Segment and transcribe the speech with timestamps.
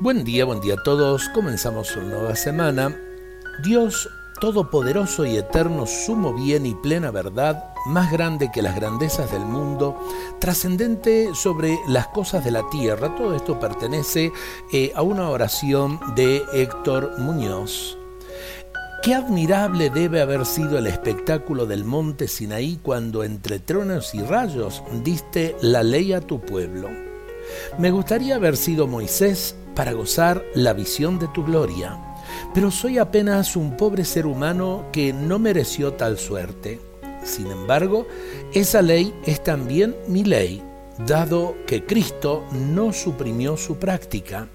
[0.00, 1.28] Buen día, buen día a todos.
[1.28, 2.96] Comenzamos una nueva semana.
[3.62, 4.08] Dios
[4.40, 10.02] Todopoderoso y eterno, sumo bien y plena verdad, más grande que las grandezas del mundo,
[10.38, 13.14] trascendente sobre las cosas de la tierra.
[13.14, 14.32] Todo esto pertenece
[14.72, 17.98] eh, a una oración de Héctor Muñoz.
[19.02, 24.82] Qué admirable debe haber sido el espectáculo del monte Sinaí cuando entre tronos y rayos
[25.04, 26.88] diste la ley a tu pueblo.
[27.78, 31.98] Me gustaría haber sido Moisés para gozar la visión de tu gloria,
[32.52, 36.78] pero soy apenas un pobre ser humano que no mereció tal suerte.
[37.24, 38.06] Sin embargo,
[38.52, 40.62] esa ley es también mi ley,
[41.06, 44.48] dado que Cristo no suprimió su práctica.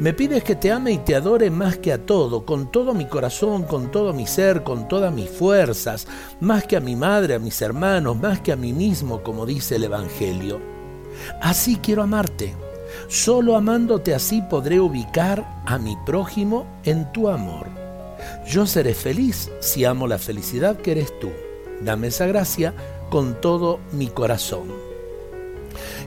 [0.00, 3.06] Me pides que te ame y te adore más que a todo, con todo mi
[3.06, 6.08] corazón, con todo mi ser, con todas mis fuerzas,
[6.40, 9.76] más que a mi madre, a mis hermanos, más que a mí mismo, como dice
[9.76, 10.58] el Evangelio.
[11.40, 12.56] Así quiero amarte
[13.08, 17.66] Solo amándote así podré ubicar a mi prójimo en tu amor.
[18.46, 21.30] Yo seré feliz si amo la felicidad que eres tú.
[21.80, 22.74] Dame esa gracia
[23.10, 24.90] con todo mi corazón.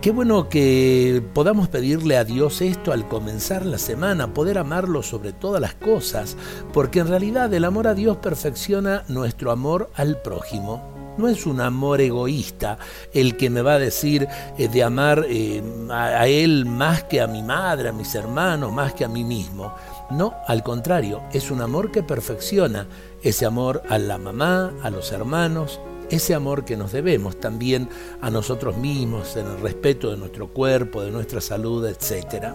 [0.00, 5.32] Qué bueno que podamos pedirle a Dios esto al comenzar la semana, poder amarlo sobre
[5.32, 6.36] todas las cosas,
[6.72, 10.97] porque en realidad el amor a Dios perfecciona nuestro amor al prójimo.
[11.18, 12.78] No es un amor egoísta
[13.12, 17.26] el que me va a decir eh, de amar eh, a, Él más que a
[17.26, 19.74] mi madre, a mis hermanos, más que a mí mismo.
[20.10, 22.86] No, al contrario, es un amor que perfecciona
[23.22, 27.88] ese amor a la mamá, a los hermanos, ese amor que nos debemos también
[28.20, 32.52] a nosotros mismos, en el respeto de nuestro cuerpo, de nuestra salud, etc.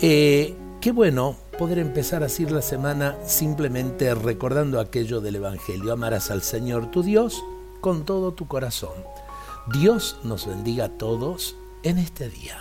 [0.00, 5.92] Eh, qué bueno poder empezar así la semana simplemente recordando aquello del Evangelio.
[5.92, 7.42] Amarás al Señor tu Dios
[7.80, 9.04] con todo tu corazón.
[9.72, 12.58] Dios nos bendiga a todos en este día.